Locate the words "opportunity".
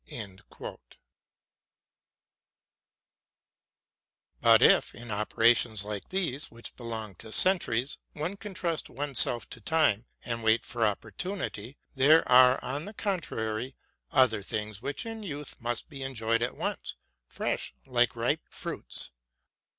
10.87-11.77